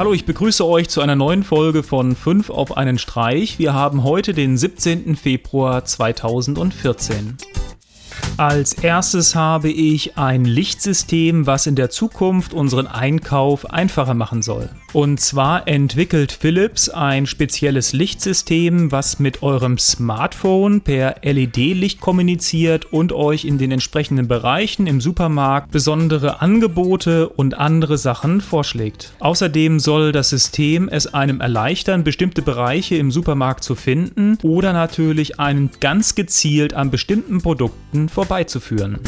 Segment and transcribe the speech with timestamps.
[0.00, 3.58] Hallo, ich begrüße euch zu einer neuen Folge von 5 auf einen Streich.
[3.58, 5.14] Wir haben heute den 17.
[5.14, 7.36] Februar 2014.
[8.38, 14.70] Als erstes habe ich ein Lichtsystem, was in der Zukunft unseren Einkauf einfacher machen soll.
[14.92, 23.12] Und zwar entwickelt Philips ein spezielles Lichtsystem, was mit eurem Smartphone per LED-Licht kommuniziert und
[23.12, 29.12] euch in den entsprechenden Bereichen im Supermarkt besondere Angebote und andere Sachen vorschlägt.
[29.20, 35.38] Außerdem soll das System es einem erleichtern, bestimmte Bereiche im Supermarkt zu finden oder natürlich
[35.38, 38.98] einen ganz gezielt an bestimmten Produkten vorbeizuführen.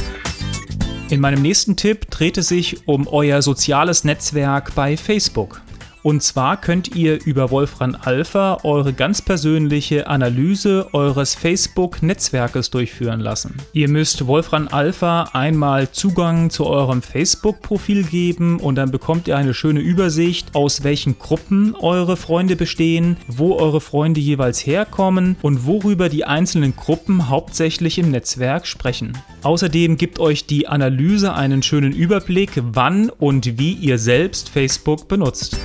[1.10, 5.60] In meinem nächsten Tipp dreht es sich um euer soziales Netzwerk bei Facebook.
[6.02, 13.54] Und zwar könnt ihr über Wolfram Alpha eure ganz persönliche Analyse eures Facebook-Netzwerkes durchführen lassen.
[13.72, 19.54] Ihr müsst Wolfram Alpha einmal Zugang zu eurem Facebook-Profil geben und dann bekommt ihr eine
[19.54, 26.08] schöne Übersicht, aus welchen Gruppen eure Freunde bestehen, wo eure Freunde jeweils herkommen und worüber
[26.08, 29.16] die einzelnen Gruppen hauptsächlich im Netzwerk sprechen.
[29.42, 35.56] Außerdem gibt euch die Analyse einen schönen Überblick, wann und wie ihr selbst Facebook benutzt.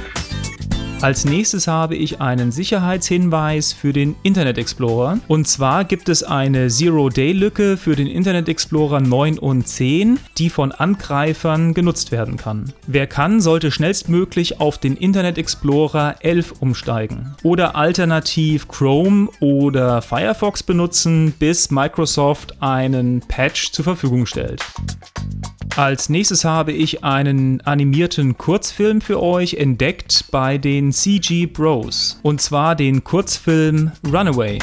[1.00, 5.20] Als nächstes habe ich einen Sicherheitshinweis für den Internet Explorer.
[5.28, 10.72] Und zwar gibt es eine Zero-Day-Lücke für den Internet Explorer 9 und 10, die von
[10.72, 12.73] Angreifern genutzt werden kann.
[12.88, 17.36] Wer kann, sollte schnellstmöglich auf den Internet Explorer 11 umsteigen.
[17.44, 24.66] Oder alternativ Chrome oder Firefox benutzen, bis Microsoft einen Patch zur Verfügung stellt.
[25.78, 32.20] Als nächstes habe ich einen animierten Kurzfilm für euch entdeckt bei den CG Bros.
[32.23, 34.58] Und zwar den Kurzfilm Runaway.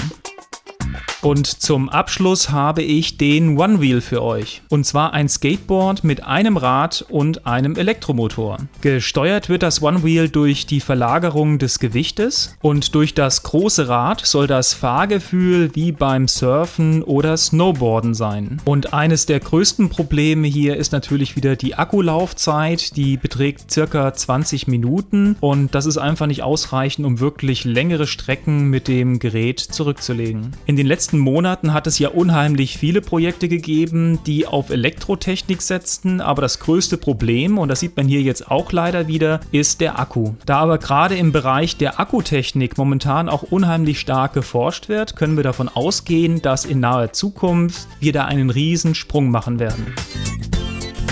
[1.25, 4.61] Und zum Abschluss habe ich den One Wheel für euch.
[4.69, 8.58] Und zwar ein Skateboard mit einem Rad und einem Elektromotor.
[8.83, 14.20] Gesteuert wird das One Wheel durch die Verlagerung des Gewichtes und durch das große Rad
[14.27, 18.60] soll das Fahrgefühl wie beim Surfen oder Snowboarden sein.
[18.66, 24.66] Und eines der größten Probleme hier ist natürlich wieder die Akkulaufzeit, die beträgt circa 20
[24.66, 30.50] Minuten und das ist einfach nicht ausreichend, um wirklich längere Strecken mit dem Gerät zurückzulegen.
[30.66, 35.62] In den letzten letzten Monaten hat es ja unheimlich viele Projekte gegeben, die auf Elektrotechnik
[35.62, 39.80] setzten, aber das größte Problem, und das sieht man hier jetzt auch leider wieder, ist
[39.80, 40.32] der Akku.
[40.44, 45.44] Da aber gerade im Bereich der Akkutechnik momentan auch unheimlich stark geforscht wird, können wir
[45.44, 49.86] davon ausgehen, dass in naher Zukunft wir da einen riesen Sprung machen werden.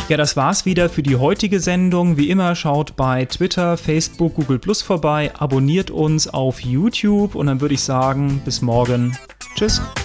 [0.08, 2.16] Ja, das war's wieder für die heutige Sendung.
[2.16, 7.60] Wie immer schaut bei Twitter, Facebook, Google Plus vorbei, abonniert uns auf YouTube und dann
[7.60, 9.16] würde ich sagen, bis morgen.
[9.62, 10.01] This.